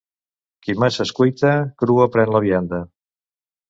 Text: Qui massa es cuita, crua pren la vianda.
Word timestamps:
Qui 0.67 0.75
massa 0.85 1.03
es 1.05 1.13
cuita, 1.21 1.53
crua 1.85 2.11
pren 2.17 2.37
la 2.39 2.45
vianda. 2.51 2.85